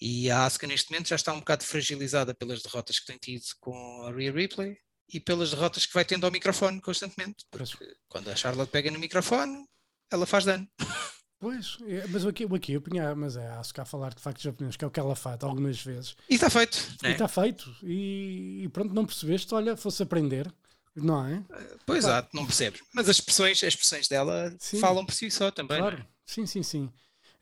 [0.00, 3.44] E a Asuka neste momento já está um bocado fragilizada pelas derrotas que tem tido
[3.60, 4.76] com a Rhea Ripley
[5.12, 7.44] e pelas derrotas que vai tendo ao microfone constantemente.
[7.50, 9.66] Porque quando a Charlotte pega no microfone,
[10.10, 10.68] ela faz dano.
[11.44, 14.14] Pois, é, mas o aqui, o aqui eu punha, mas é a Asuka a falar
[14.14, 16.16] de facto japonês, que é o que ela faz algumas vezes.
[16.30, 16.78] E está feito.
[17.02, 17.70] E está feito.
[17.82, 20.50] E, e pronto, não percebeste, olha, fosse aprender,
[20.96, 21.44] não é?
[21.84, 22.80] Pois é, não percebes.
[22.94, 24.80] Mas as expressões, as expressões dela Sim.
[24.80, 25.78] falam por si só também.
[25.78, 25.90] não é?
[25.90, 26.90] Claro, sim, sim, sim.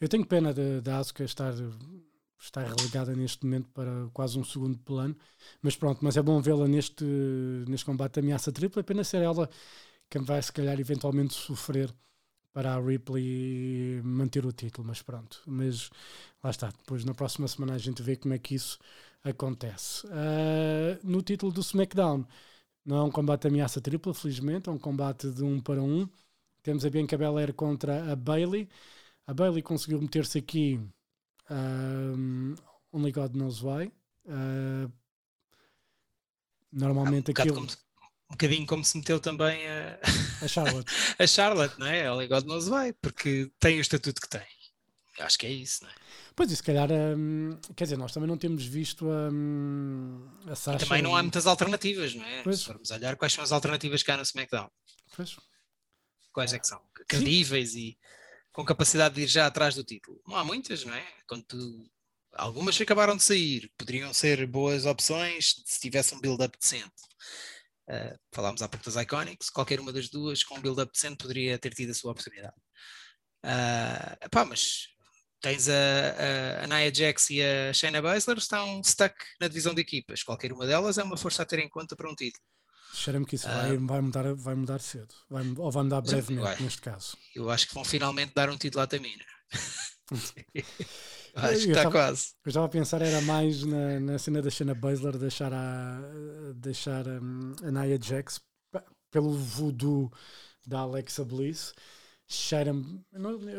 [0.01, 1.55] Eu tenho pena da da Asuka estar,
[2.41, 5.17] estar relegada neste momento para quase um segundo plano,
[5.62, 7.05] mas pronto, mas é bom vê-la neste,
[7.69, 9.49] neste combate de ameaça tripla, é pena ser ela
[10.11, 11.88] quem vai se calhar eventualmente sofrer
[12.53, 15.91] para a Ripley manter o título, mas pronto, mas
[16.43, 18.79] lá está, depois na próxima semana a gente vê como é que isso
[19.25, 20.07] acontece.
[20.11, 22.27] Ah, no título do SmackDown,
[22.85, 26.09] não é um combate de ameaça tripla, felizmente, é um combate de um para um.
[26.62, 28.69] Temos a Bianca Belair contra a Bailey.
[29.27, 30.81] A Bailey conseguiu meter-se aqui
[31.51, 32.55] um,
[32.93, 33.93] Only God Knows Why.
[34.27, 34.91] Uh,
[36.73, 37.67] normalmente um, bocado aquilo.
[37.67, 37.91] como
[38.33, 39.99] um bocadinho como se meteu também a,
[40.40, 40.90] A Charlotte.
[41.18, 42.01] a Charlotte, não é?
[42.01, 44.47] Ela God knows why, porque tem o estatuto que tem.
[45.21, 45.95] Acho que é isso, não é?
[46.35, 50.83] Pois, e se calhar, hum, quer dizer, nós também não temos visto hum, a Sasha.
[50.83, 52.42] E também não há muitas alternativas, não é?
[52.42, 52.61] Pois.
[52.61, 54.71] Se formos olhar, quais são as alternativas cá no SmackDown?
[55.14, 55.37] Pois.
[56.33, 56.81] Quais é que são?
[57.07, 57.99] Credíveis e
[58.51, 60.23] com capacidade de ir já atrás do título.
[60.27, 61.07] Não há muitas, não é?
[61.27, 61.90] Quando tu...
[62.33, 66.90] Algumas acabaram de sair, poderiam ser boas opções se tivesse um build-up decente.
[67.88, 71.59] Uh, falámos há pouco das Iconics, qualquer uma das duas com um build-up decente poderia
[71.59, 72.55] ter tido a sua oportunidade.
[73.45, 74.87] Uh, pá, mas
[75.40, 79.81] tens a, a, a Nia Jax e a Shayna Baszler estão stuck na divisão de
[79.81, 80.23] equipas.
[80.23, 82.42] Qualquer uma delas é uma força a ter em conta para um título.
[82.95, 85.14] Cheira-me que isso vai, vai, mudar, vai mudar cedo.
[85.29, 86.61] Vai, ou vai mudar brevemente, vai.
[86.61, 87.16] neste caso.
[87.35, 89.25] Eu acho que vão finalmente dar um título à Tamina.
[91.35, 92.29] acho que está quase.
[92.45, 96.01] Eu estava a pensar, era mais na, na cena da Shayna Baszler deixar a,
[96.55, 98.40] deixar hum, a Nia Jax
[99.11, 100.11] pelo voodoo
[100.66, 101.75] da Alexa Bliss.
[102.27, 103.01] Cheira-me.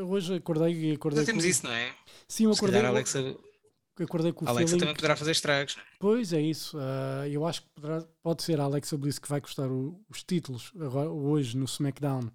[0.08, 1.22] Hoje acordei e acordei.
[1.22, 1.94] Já temos com, isso, não é?
[2.28, 3.20] Sim, eu acordei, a Alexa,
[4.00, 5.82] acordei com o a Alexa feeling também poderá fazer estragos, é?
[6.00, 6.76] Pois é isso.
[6.80, 10.24] ah, eu acho que poderá- pode ser a Alexa Bliss que vai custar o- os
[10.24, 12.32] títulos agora, hoje no SmackDown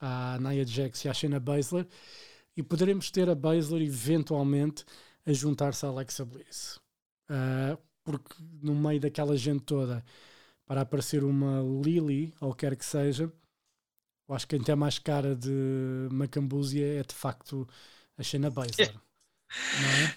[0.00, 1.86] à Nia Jax e à Shayna Baszler
[2.56, 4.84] e poderemos ter a Baszler eventualmente
[5.26, 6.80] a juntar-se à Alexa Bliss.
[7.28, 10.04] Ah, porque no meio daquela gente toda
[10.66, 13.32] para aparecer uma Lily ou quer que seja,
[14.28, 17.68] eu acho que quem tem mais cara de Macambúzia é de facto
[18.18, 18.94] a Shayna Baszler.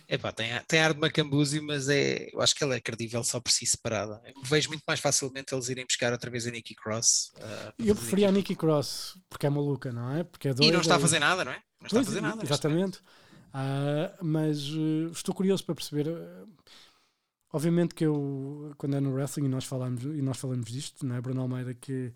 [0.10, 0.16] É?
[0.16, 3.24] Epá, tem, a- tem ar de Macambuzi, mas é, eu acho que ela é credível
[3.24, 4.20] só por si separada.
[4.26, 7.32] Eu vejo muito mais facilmente eles irem buscar outra vez a Nikki Cross.
[7.36, 8.32] para Eu preferia a.
[8.32, 10.24] Nikki Cross porque é maluca, não é?
[10.24, 11.62] Porque é E doida, não está a fazer nada, não é?
[11.82, 12.44] Não está a Pois, fazer nada.
[12.44, 13.00] Exatamente.
[13.54, 16.08] Ah, mas eh, estou curioso para perceber.
[16.08, 16.46] eh,
[17.52, 21.16] obviamente que eu, quando é no wrestling, e nós falamos, e nós falamos disto, não
[21.16, 22.14] é, Bruno Almeida, que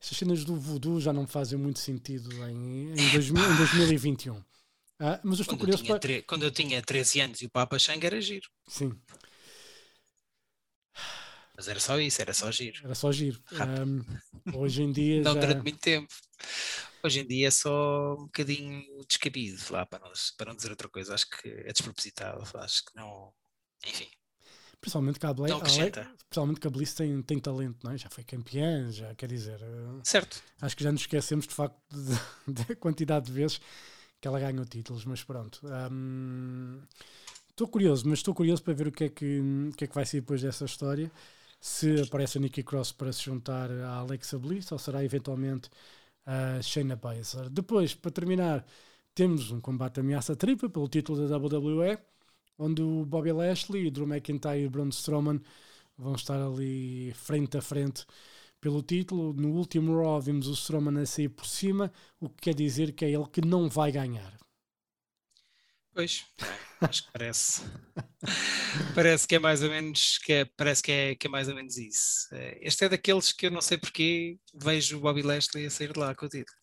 [0.00, 4.42] estas cenas do voodoo já não fazem muito sentido em, em, 2000 em 2021.
[4.98, 6.00] Ah, mas eu estou Quando eu, curioso tinha para.
[6.00, 8.48] tre- quando eu tinha 13 anos e o Papa Xanga era giro.
[8.66, 8.92] Sim,
[11.56, 12.80] Mas era só isso, era só giro.
[12.84, 13.42] era só giro.
[13.52, 15.40] Ah, hoje em dia Não já.
[15.40, 16.12] durante muito tempo.
[17.04, 20.88] Hoje em dia é só um bocadinho descabido, lá, para, não, para não dizer outra
[20.88, 21.14] coisa.
[21.14, 22.42] Acho que é despropositado.
[22.58, 23.32] Acho que não.
[23.86, 24.08] Enfim,
[24.80, 26.10] Principalmente que a acrescenta.
[26.28, 27.98] principalmente que a Bliss tem, tem talento, não é?
[27.98, 29.60] Já foi campeã, já quer dizer.
[29.62, 30.42] eh, Certo.
[30.60, 31.76] Acho que já nos esquecemos de facto
[32.48, 33.60] da quantidade de vezes
[34.20, 35.60] que ela ganhou títulos, mas pronto.
[37.50, 39.94] Estou curioso, mas estou curioso para ver o que, é que, o que é que
[39.94, 41.10] vai ser depois dessa história.
[41.64, 45.70] Se aparece a Nikki Cross para se juntar à Alexa Bliss ou será eventualmente
[46.26, 47.48] a Shayna Baszler.
[47.50, 48.66] Depois, para terminar,
[49.14, 51.98] temos um combate ameaça tripla pelo título da WWE,
[52.58, 55.40] onde o Bobby Lashley, Drew McIntyre e Braun Strowman
[55.96, 58.06] vão estar ali frente a frente
[58.60, 59.32] pelo título.
[59.32, 63.04] No último Raw vimos o Strowman a sair por cima, o que quer dizer que
[63.04, 64.36] é ele que não vai ganhar.
[65.94, 67.62] Pois, é, acho que parece.
[68.94, 71.54] parece que é mais ou menos que é, parece que é, que é mais ou
[71.54, 72.28] menos isso.
[72.32, 75.92] Eh, Este é daqueles que eu não sei porque vejo o Bobby Lashley a sair
[75.92, 76.56] de lá com o título.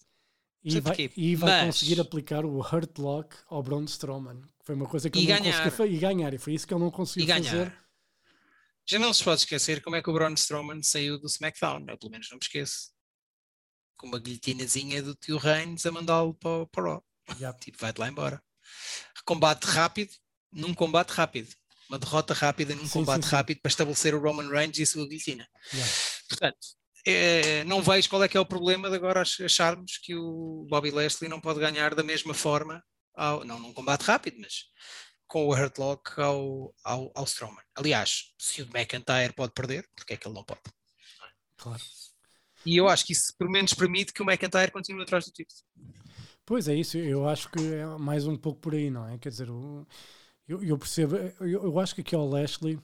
[0.63, 4.41] E vai, porquê, e vai mas- conseguir aplicar o Hurt Lock ao Braun Strowman.
[4.41, 5.51] que Foi uma coisa que ele não ganhar.
[5.51, 5.91] conseguiu fazer.
[5.93, 6.33] E ganhar.
[6.33, 7.73] E foi isso que ele não conseguiu fazer.
[8.85, 11.97] Já não se pode esquecer como é que o Braun Strowman saiu do SmackDown, eu
[11.97, 12.89] pelo menos não me esqueço.
[13.95, 17.03] Com uma guilhotinazinha do tio Reigns a mandá-lo para, o- para o Raw.
[17.39, 17.53] Já.
[17.53, 18.41] Tipo, vai-te lá embora.
[19.25, 20.11] Combate rápido,
[20.51, 21.53] num combate rápido.
[21.89, 23.35] Uma derrota rápida num Sim, combate sim, sim.
[23.35, 25.47] rápido para estabelecer o Roman Reigns e a sua guilhotina.
[25.73, 25.83] Já.
[26.29, 26.57] Portanto,
[27.05, 30.67] eh, não vejo qual é que é o problema de agora ach- acharmos que o
[30.69, 32.83] Bobby Lashley não pode ganhar da mesma forma,
[33.15, 34.65] ao, não num combate rápido, mas
[35.27, 37.63] com o Hurt Lock ao, ao, ao Strowman.
[37.75, 40.61] Aliás, se o McIntyre pode perder, porque é que ele não pode?
[41.57, 41.81] Claro.
[42.65, 45.59] E eu acho que isso pelo menos permite que o McIntyre continue atrás do título.
[46.49, 49.17] Pois é isso, eu acho que é mais um pouco por aí, não é?
[49.19, 49.85] Quer dizer, o-
[50.47, 52.79] eu, eu percebo, eu, eu acho que aqui ao Lashley,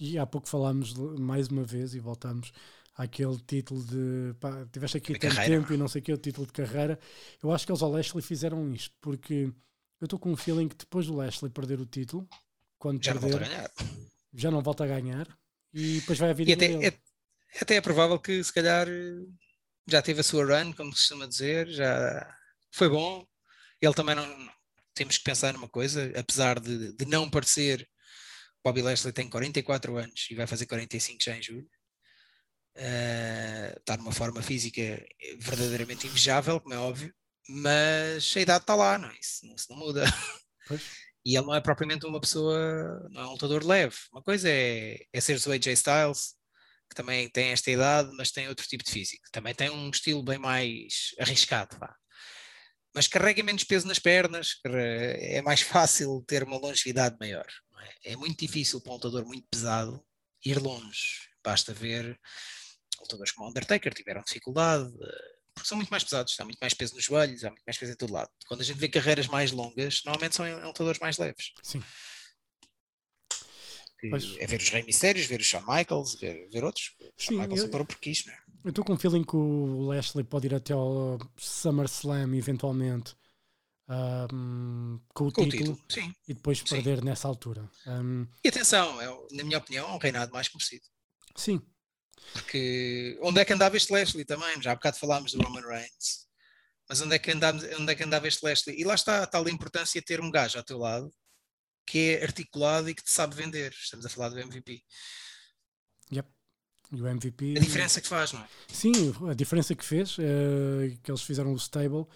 [0.00, 2.52] e há pouco falámos mais uma vez e voltamos
[2.96, 5.42] àquele título de pá, tiveste aqui De tanto carreira.
[5.42, 6.98] tempo e não sei o que, o título de carreira.
[7.42, 9.52] Eu acho que eles ao Lashley fizeram isto, porque
[10.00, 12.28] eu estou com um feeling que depois do Lashley perder o título,
[12.78, 13.70] quando Já não volta a perder, ganhar.
[14.34, 15.28] já não volta a ganhar
[15.74, 16.88] e depois vai vida E até, dele.
[16.88, 16.98] é,
[17.62, 18.86] até é provável que se calhar
[19.86, 22.36] já teve a sua run, como se costuma dizer, já
[22.76, 23.26] foi bom.
[23.80, 24.48] Ele também não.
[24.94, 27.86] Temos que pensar numa coisa, apesar de, de não parecer,
[28.64, 31.68] Bobby Lashley tem 44 anos e vai fazer 45 já em julho.
[32.74, 34.80] Eh, está numa forma física
[35.38, 37.14] verdadeiramente invejável, como é óbvio,
[37.48, 39.16] mas a idade está lá, não é?
[39.18, 40.04] Isso, não- isso não muda.
[40.68, 40.82] Pois.
[41.24, 43.96] E ele não é propriamente uma pessoa, não é um lutador leve.
[44.12, 46.34] Uma coisa é, é seres o AJ Styles,
[46.88, 49.24] que também tem esta idade, mas tem outro tipo de físico.
[49.32, 51.76] Também tem um estilo bem mais arriscado.
[51.78, 51.94] vá.
[52.96, 57.46] Mas carrega menos peso nas pernas, é mais fácil ter uma longevidade maior.
[58.02, 58.12] É?
[58.12, 58.16] é?
[58.16, 60.02] muito difícil para um lutador muito pesado
[60.42, 61.28] ir longe.
[61.44, 62.18] Basta ver
[62.98, 64.90] lutadores como o Undertaker tiveram dificuldade,
[65.54, 67.92] porque são muito mais pesados, há muito mais peso nos joelhos, há muito mais peso
[67.92, 68.30] em todo lado.
[68.48, 71.52] Quando a gente vê carreiras mais longas, normalmente são lutadores mais leves.
[71.62, 71.82] Sim.
[74.38, 76.94] É ver os Rey Mistérios, ver os Shawn Michaels, ver, ver outros.
[76.98, 78.38] Sim, Shawn Michaels eu, parou porque quis, não é?
[78.66, 83.14] Eu estou com um feeling que o Lashley pode ir até ao SummerSlam eventualmente
[83.88, 86.16] um, com o com título, título.
[86.26, 87.04] e depois perder sim.
[87.04, 87.70] nessa altura.
[87.86, 90.84] Um, e atenção, é, na minha opinião, é um reinado mais conhecido.
[91.36, 91.64] Sim.
[92.32, 94.60] Porque onde é que andava este Lashley também?
[94.60, 96.26] Já há bocado falámos do Roman Reigns.
[96.88, 98.80] Mas onde é que andava, onde é que andava este Lashley?
[98.80, 101.08] E lá está a tal importância de ter um gajo ao teu lado
[101.86, 103.70] que é articulado e que te sabe vender.
[103.70, 104.82] Estamos a falar do MVP.
[106.12, 106.35] Yep.
[106.92, 107.54] E o MVP.
[107.56, 108.48] A diferença que faz, não é?
[108.68, 108.92] Sim,
[109.28, 112.06] a diferença que fez, uh, que eles fizeram o stable,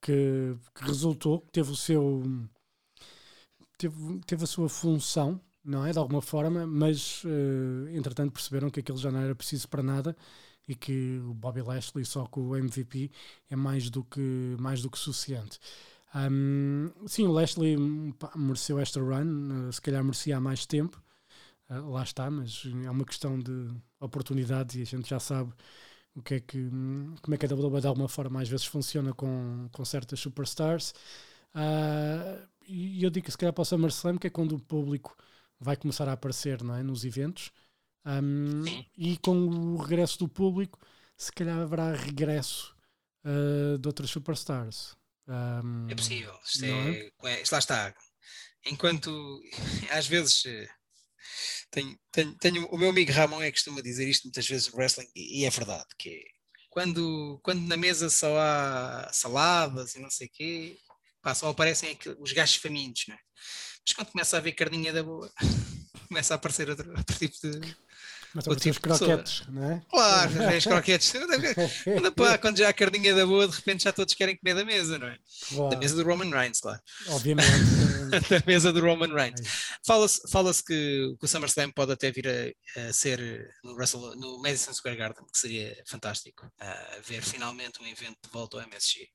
[0.00, 2.22] que, que resultou, teve o seu.
[3.78, 5.92] Teve, teve a sua função, não é?
[5.92, 10.16] De alguma forma, mas uh, entretanto perceberam que aquilo já não era preciso para nada
[10.68, 13.10] e que o Bobby Lashley só com o MVP
[13.50, 15.60] é mais do que, mais do que suficiente.
[16.14, 17.76] Um, sim, o Lashley
[18.18, 21.02] pá, mereceu esta run, uh, se calhar merecia há mais tempo,
[21.70, 25.52] uh, lá está, mas é uma questão de oportunidades e a gente já sabe
[26.14, 26.68] o que é que,
[27.22, 30.94] como é que a WWE de alguma forma às vezes funciona com, com certas superstars.
[31.54, 35.16] Uh, e eu digo que se calhar para o SummerSlam, que é quando o público
[35.60, 37.50] vai começar a aparecer não é, nos eventos,
[38.04, 38.64] um,
[38.96, 40.78] e com o regresso do público,
[41.16, 42.74] se calhar haverá regresso
[43.24, 44.96] uh, de outras superstars.
[45.26, 46.34] Um, é possível.
[46.44, 47.42] Isto, é, é?
[47.50, 47.94] Lá está.
[48.64, 49.40] Enquanto
[49.90, 50.68] às vezes eh,
[51.70, 54.78] tenho, tenho, tenho, o meu amigo Ramon é que costuma dizer isto muitas vezes no
[54.78, 56.22] wrestling, e é verdade, que é,
[56.70, 60.78] quando, quando na mesa só há saladas e não sei o quê,
[61.22, 63.18] pá, só aparecem aqui, os gajos famintos, não é?
[63.86, 65.32] Mas quando começa a ver carninha da boa,
[66.08, 67.76] começa a aparecer outro, outro tipo de,
[68.36, 69.82] mas outro tipo croquetes, não é?
[69.88, 71.12] Claro, as croquetes.
[72.14, 74.98] Pá, quando já a carninha da boa, de repente já todos querem comer da mesa,
[74.98, 75.16] não é?
[75.48, 75.70] Claro.
[75.70, 76.80] Da mesa do Roman Reigns, claro.
[77.08, 77.48] Obviamente.
[78.28, 79.40] da mesa do Roman Reigns.
[79.86, 83.20] Fala-se fala que, que o SummerSlam pode até vir a, a ser
[83.62, 86.44] no, Russell, no Madison Square Garden, que seria fantástico.
[86.60, 89.08] Uh, ver finalmente um evento de volta ao MSG.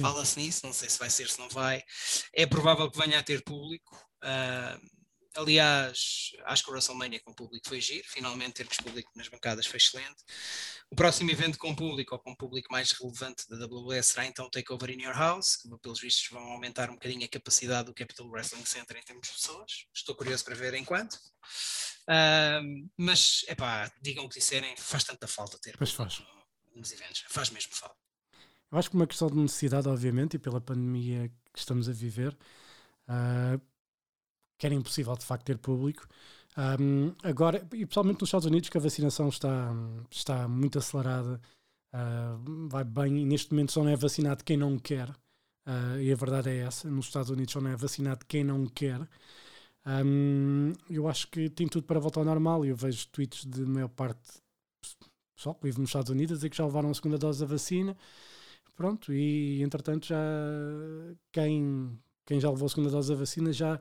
[0.00, 1.82] Fala-se nisso, não sei se vai ser, se não vai.
[2.34, 3.96] É provável que venha a ter público.
[4.24, 4.97] Uh,
[5.38, 9.76] Aliás, acho que o WrestleMania com público foi giro, finalmente termos público nas bancadas foi
[9.76, 10.16] excelente.
[10.90, 14.50] O próximo evento com público, ou com público mais relevante da WWE, será então o
[14.50, 18.26] Takeover in Your House, que pelos vistos vão aumentar um bocadinho a capacidade do Capital
[18.26, 19.86] Wrestling Center em termos de pessoas.
[19.94, 21.16] Estou curioso para ver enquanto.
[22.96, 26.20] Mas, é pá, digam o que disserem, faz tanta falta ter pois faz.
[26.74, 27.96] nos eventos, faz mesmo falta.
[28.72, 32.36] Eu acho que uma questão de necessidade, obviamente, e pela pandemia que estamos a viver,
[33.08, 33.60] uh,
[34.58, 36.06] que era impossível de facto ter público.
[36.80, 39.72] Um, agora, e pessoalmente nos Estados Unidos, que a vacinação está,
[40.10, 41.40] está muito acelerada,
[41.94, 46.12] uh, vai bem, e neste momento só não é vacinado quem não quer, uh, e
[46.12, 49.00] a verdade é essa: nos Estados Unidos só não é vacinado quem não quer.
[49.86, 53.62] Um, eu acho que tem tudo para voltar ao normal, e eu vejo tweets de
[53.64, 54.20] maior parte
[55.36, 57.96] pessoal que vive nos Estados Unidos dizer que já levaram a segunda dose da vacina.
[58.74, 60.16] Pronto, e entretanto já
[61.32, 63.80] quem, quem já levou a segunda dose da vacina já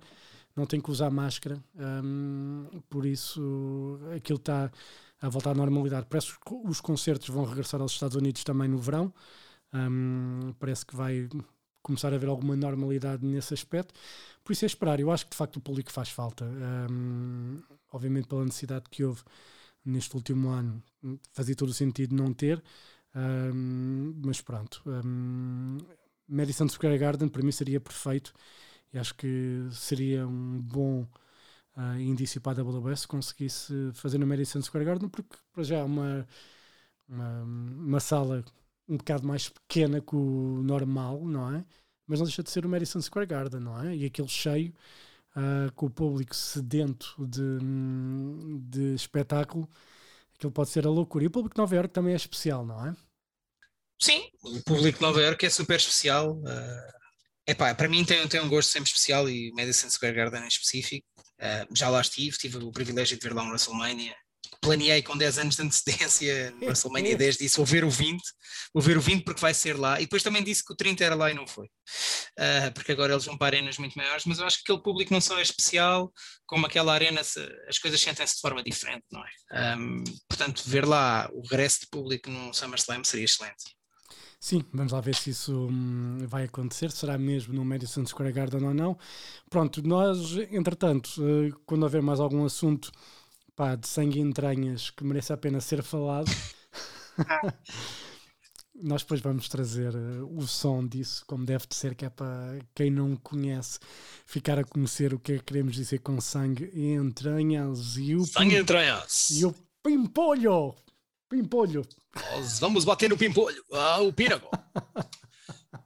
[0.58, 1.64] não tem que usar máscara,
[2.04, 4.72] um, por isso aquilo está
[5.22, 6.08] a voltar à normalidade.
[6.10, 9.14] Parece que os concertos vão regressar aos Estados Unidos também no verão,
[9.72, 11.30] um, parece que vai
[11.84, 13.94] começar a haver alguma normalidade nesse aspecto,
[14.44, 15.00] por isso é esperar.
[15.00, 16.44] Eu acho que de facto o público faz falta,
[16.92, 19.22] um, obviamente pela necessidade que houve
[19.86, 20.84] neste último ano,
[21.32, 22.62] fazia todo o sentido não ter,
[24.24, 24.84] mas pronto.
[26.28, 28.34] Madison Square Garden para mim seria perfeito
[28.94, 31.08] e acho que seria um bom
[31.76, 35.78] uh, indício para a WWE se conseguisse fazer no Madison Square Garden, porque para já
[35.78, 36.28] é uma,
[37.08, 38.44] uma, uma sala
[38.88, 41.66] um bocado mais pequena que o normal, não é?
[42.08, 43.96] Mas não deixa de ser o Madison Square Garden, não é?
[43.96, 44.74] E aquele cheio,
[45.36, 47.60] uh, com o público sedento de,
[48.62, 49.70] de espetáculo,
[50.36, 51.26] aquilo pode ser a loucura.
[51.26, 52.96] E o público de Nova York também é especial, não é?
[54.00, 56.38] Sim, o público de Nova York é super especial.
[56.38, 56.97] Uh,
[57.48, 61.08] Epá, para mim tem, tem um gosto sempre especial e Madison Square Garden em específico.
[61.40, 64.14] Uh, já lá estive, tive o privilégio de ver lá um WrestleMania.
[64.60, 68.22] Planeei com 10 anos de antecedência no WrestleMania 10, disse vou ver o 20,
[68.74, 70.02] vou ver o 20 porque vai ser lá.
[70.02, 71.68] E depois também disse que o 30 era lá e não foi.
[71.68, 75.14] Uh, porque agora eles vão para arenas muito maiores, mas eu acho que aquele público
[75.14, 76.12] não só é especial,
[76.46, 79.78] como aquela arena, as coisas sentem-se de forma diferente, não é?
[79.78, 83.77] Um, portanto, ver lá o regresso de público no SummerSlam seria excelente.
[84.40, 88.64] Sim, vamos lá ver se isso hum, vai acontecer, será mesmo no Madison Square Garden
[88.66, 88.98] ou não.
[89.50, 92.92] Pronto, nós, entretanto, uh, quando houver mais algum assunto
[93.56, 96.30] pá, de sangue e entranhas que mereça a pena ser falado,
[98.76, 102.60] nós depois vamos trazer uh, o som disso, como deve de ser, que é para
[102.76, 103.80] quem não conhece
[104.24, 107.98] ficar a conhecer o que é que queremos dizer com sangue e entranhas.
[107.98, 109.32] E o sangue e entranhas.
[109.32, 110.76] e o pimpolho,
[111.30, 111.86] pimpolho.
[112.16, 114.50] Nós vamos bater no pimpolho, ah, o pínago.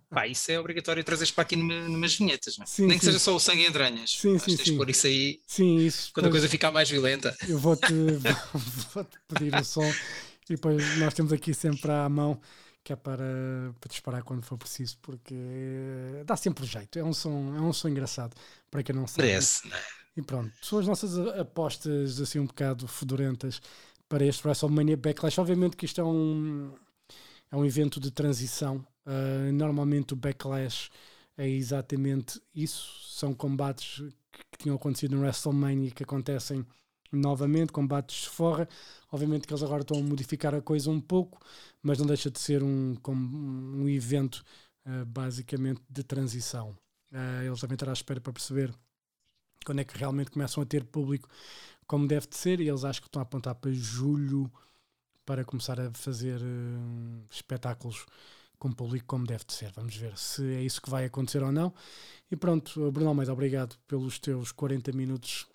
[0.09, 2.67] Pá, isso é obrigatório trazer para aqui numa, numas vinhetas, não é?
[2.67, 2.99] sim, Nem sim.
[2.99, 4.11] que seja só o sangue e entranhas.
[4.11, 4.75] Sim, sim, sim.
[4.75, 5.39] por isso aí.
[5.47, 6.11] Sim, isso.
[6.13, 7.35] Quando a coisa ficar mais violenta.
[7.47, 7.93] Eu vou-te
[8.93, 9.89] vou pedir o som
[10.49, 12.41] e depois nós temos aqui sempre à mão
[12.83, 13.23] que é para,
[13.79, 15.35] para disparar quando for preciso, porque
[16.25, 16.99] dá sempre jeito.
[16.99, 18.35] É um som, é um som engraçado
[18.69, 19.27] para quem não sabe.
[19.27, 19.77] Parece, né?
[20.17, 23.61] E pronto, são as nossas apostas assim um bocado fedorentas
[24.11, 25.39] para este WrestleMania Backlash.
[25.39, 26.73] Obviamente que isto é um,
[27.49, 28.85] é um evento de transição.
[29.05, 30.89] Uh, normalmente o Backlash
[31.37, 32.91] é exatamente isso.
[33.07, 33.99] São combates
[34.33, 36.65] que, que tinham acontecido no WrestleMania que acontecem
[37.09, 38.67] novamente, combates de fora.
[39.09, 41.39] Obviamente que eles agora estão a modificar a coisa um pouco,
[41.81, 44.43] mas não deixa de ser um, um evento
[44.85, 46.71] uh, basicamente de transição.
[47.13, 48.73] Uh, eles devem estar à espera para perceber
[49.65, 51.29] quando é que realmente começam a ter público
[51.91, 54.49] como deve de ser, e eles acho que estão a apontar para julho
[55.25, 58.05] para começar a fazer uh, espetáculos
[58.57, 59.73] com público como deve de ser.
[59.73, 61.73] Vamos ver se é isso que vai acontecer ou não.
[62.31, 65.45] E pronto, Bruno Almeida, obrigado pelos teus 40 minutos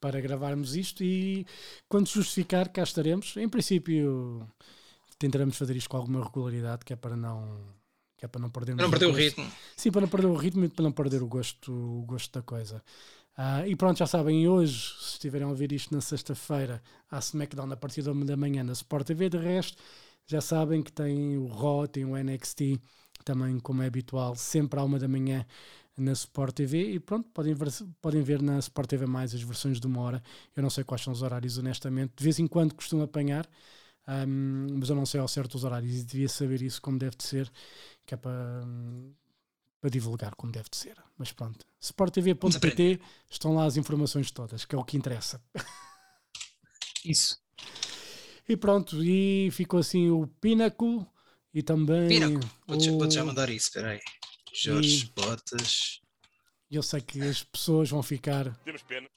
[0.00, 1.46] para gravarmos isto e
[1.90, 3.36] quando justificar, cá estaremos.
[3.36, 4.48] Em princípio,
[5.18, 7.82] tentaremos fazer isto com alguma regularidade, que é para não
[8.16, 9.52] que é para não perder, para não perder o, o ritmo.
[9.76, 12.42] Sim, para não perder o ritmo e para não perder o gosto, o gosto da
[12.42, 12.82] coisa.
[13.36, 17.72] Uh, e pronto, já sabem, hoje, se estiverem a ouvir isto na sexta-feira, há SmackDown
[17.72, 19.28] a partir da manhã na Sport TV.
[19.30, 19.82] De resto,
[20.26, 22.78] já sabem que tem o Raw, tem o NXT,
[23.24, 25.46] também como é habitual, sempre à uma da manhã
[25.96, 27.68] na Sport TV e pronto, podem ver,
[28.00, 30.22] podem ver na Sport TV mais as versões de uma hora.
[30.54, 32.12] Eu não sei quais são os horários, honestamente.
[32.16, 33.48] De vez em quando costumo apanhar,
[34.08, 37.16] um, mas eu não sei ao certo os horários e devia saber isso como deve
[37.16, 37.50] de ser,
[38.06, 38.62] que é para,
[39.82, 40.96] para divulgar como deve de ser.
[41.18, 45.42] Mas pronto, sporttv.pt estão lá as informações todas, que é o que interessa.
[47.04, 47.42] Isso.
[48.48, 51.04] E pronto, e ficou assim o Pinaco
[51.52, 52.08] e também.
[52.08, 54.00] Pinaco, vou-te já mandar isso, espera aí.
[54.54, 56.00] Jorge e Botas.
[56.70, 58.56] Eu sei que as pessoas vão ficar.
[58.58, 59.08] Temos pena.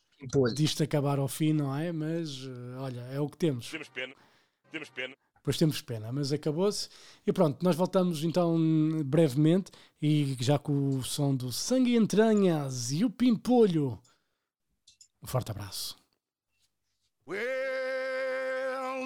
[0.56, 1.92] Disto acabar ao fim, não é?
[1.92, 3.70] Mas eh, olha, é o que temos.
[3.70, 4.16] Temos pena.
[4.72, 5.16] Temos pena.
[5.46, 6.90] Pois temos pena, mas acabou-se.
[7.26, 8.58] E pronto, nós voltamos então
[9.06, 9.72] brevemente
[10.02, 14.00] e já com o som do Sangue e Entranhas e o Pimpolho.
[15.22, 15.96] Um forte abraço.
[17.28, 19.06] Well,